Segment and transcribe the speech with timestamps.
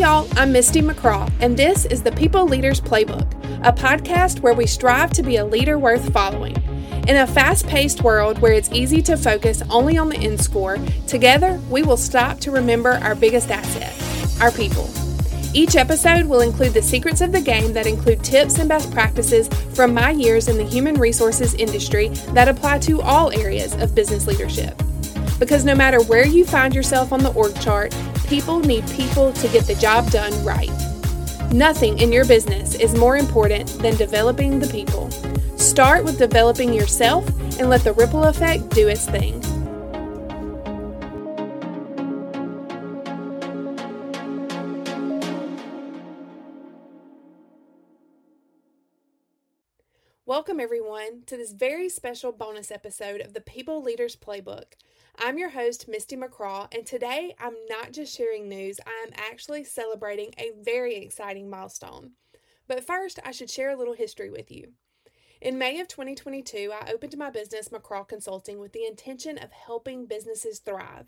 [0.00, 3.30] Y'all, I'm Misty McCraw, and this is the People Leaders Playbook,
[3.62, 6.56] a podcast where we strive to be a leader worth following.
[7.06, 10.78] In a fast paced world where it's easy to focus only on the end score,
[11.06, 13.92] together we will stop to remember our biggest asset
[14.40, 14.88] our people.
[15.52, 19.48] Each episode will include the secrets of the game that include tips and best practices
[19.74, 24.26] from my years in the human resources industry that apply to all areas of business
[24.26, 24.80] leadership.
[25.38, 27.94] Because no matter where you find yourself on the org chart,
[28.30, 30.70] people need people to get the job done right.
[31.52, 35.10] Nothing in your business is more important than developing the people.
[35.58, 37.26] Start with developing yourself
[37.58, 39.42] and let the ripple effect do its thing.
[50.26, 54.74] Welcome, everyone, to this very special bonus episode of the People Leaders Playbook.
[55.18, 59.64] I'm your host, Misty McCraw, and today I'm not just sharing news, I am actually
[59.64, 62.12] celebrating a very exciting milestone.
[62.68, 64.74] But first, I should share a little history with you.
[65.40, 70.04] In May of 2022, I opened my business, McCraw Consulting, with the intention of helping
[70.04, 71.06] businesses thrive.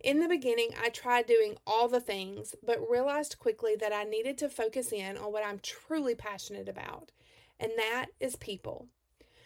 [0.00, 4.38] In the beginning, I tried doing all the things, but realized quickly that I needed
[4.38, 7.12] to focus in on what I'm truly passionate about
[7.58, 8.88] and that is people.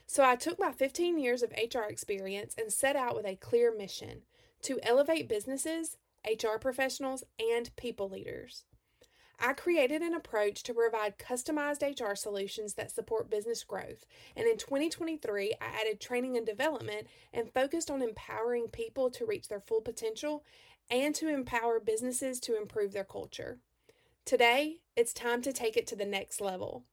[0.07, 3.75] So I took my 15 years of HR experience and set out with a clear
[3.75, 4.23] mission
[4.63, 5.97] to elevate businesses,
[6.27, 8.65] HR professionals, and people leaders.
[9.45, 14.05] I created an approach to provide customized HR solutions that support business growth.
[14.37, 19.49] And in 2023, I added training and development and focused on empowering people to reach
[19.49, 20.45] their full potential
[20.89, 23.59] and to empower businesses to improve their culture.
[24.25, 26.85] Today, it's time to take it to the next level.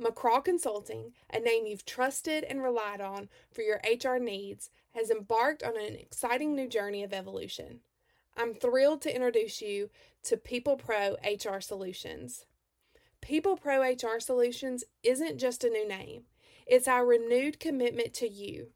[0.00, 5.62] McCraw Consulting, a name you've trusted and relied on for your HR needs, has embarked
[5.62, 7.80] on an exciting new journey of evolution.
[8.36, 9.88] I'm thrilled to introduce you
[10.24, 12.44] to People Pro HR Solutions.
[13.22, 16.24] People Pro HR Solutions isn't just a new name,
[16.66, 18.68] it's our renewed commitment to you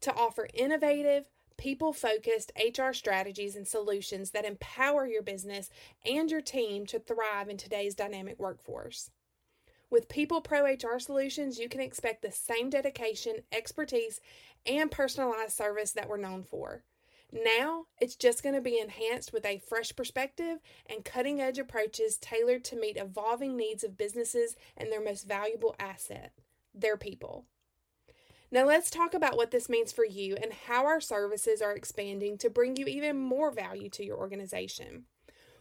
[0.00, 5.70] to offer innovative, people focused HR strategies and solutions that empower your business
[6.06, 9.10] and your team to thrive in today's dynamic workforce.
[9.90, 14.20] With People Pro HR Solutions, you can expect the same dedication, expertise,
[14.66, 16.84] and personalized service that we're known for.
[17.32, 22.18] Now, it's just going to be enhanced with a fresh perspective and cutting edge approaches
[22.18, 26.32] tailored to meet evolving needs of businesses and their most valuable asset,
[26.74, 27.44] their people.
[28.50, 32.38] Now, let's talk about what this means for you and how our services are expanding
[32.38, 35.04] to bring you even more value to your organization.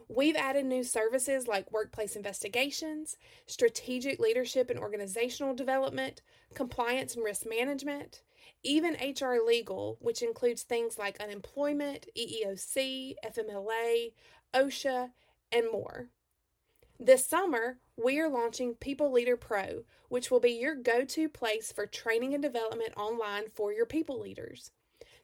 [0.09, 6.22] We've added new services like workplace investigations, strategic leadership and organizational development,
[6.53, 8.22] compliance and risk management,
[8.63, 14.13] even HR legal, which includes things like unemployment, EEOC, FMLA,
[14.53, 15.12] OSHA,
[15.51, 16.07] and more.
[17.00, 21.72] This summer, we are launching People Leader Pro, which will be your go to place
[21.72, 24.72] for training and development online for your people leaders.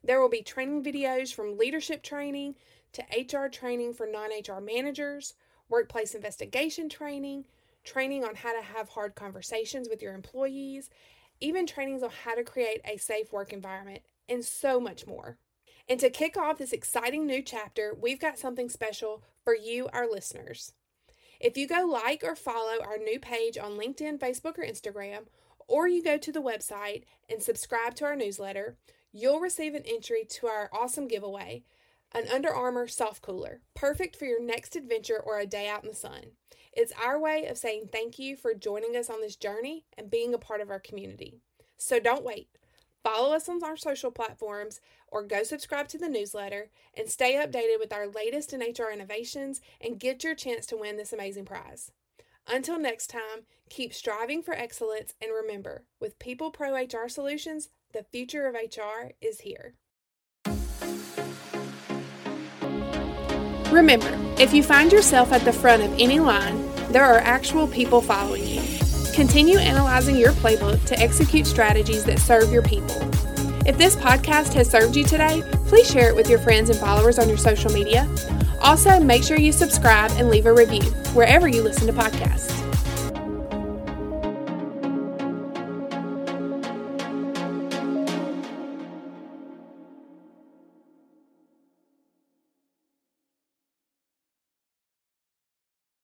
[0.04, 2.56] There will be training videos from leadership training
[2.94, 5.34] to HR training for non HR managers,
[5.70, 7.46] workplace investigation training,
[7.84, 10.90] training on how to have hard conversations with your employees,
[11.40, 15.38] even trainings on how to create a safe work environment, and so much more.
[15.90, 20.10] And to kick off this exciting new chapter, we've got something special for you, our
[20.10, 20.74] listeners.
[21.42, 25.26] If you go like or follow our new page on LinkedIn, Facebook, or Instagram,
[25.68, 28.78] or you go to the website and subscribe to our newsletter,
[29.12, 31.64] you'll receive an entry to our awesome giveaway
[32.14, 35.90] an Under Armour soft cooler, perfect for your next adventure or a day out in
[35.90, 36.32] the sun.
[36.72, 40.34] It's our way of saying thank you for joining us on this journey and being
[40.34, 41.42] a part of our community.
[41.78, 42.50] So don't wait.
[43.04, 47.80] Follow us on our social platforms or go subscribe to the newsletter and stay updated
[47.80, 51.92] with our latest in HR innovations and get your chance to win this amazing prize.
[52.48, 58.04] Until next time, keep striving for excellence and remember, with People Pro HR Solutions, the
[58.04, 59.76] future of HR is here.
[63.74, 68.02] Remember, if you find yourself at the front of any line, there are actual people
[68.02, 68.62] following you.
[69.16, 72.96] Continue analyzing your playbook to execute strategies that serve your people.
[73.66, 77.18] If this podcast has served you today, please share it with your friends and followers
[77.18, 78.08] on your social media.
[78.62, 80.84] Also, make sure you subscribe and leave a review
[81.16, 82.63] wherever you listen to podcasts.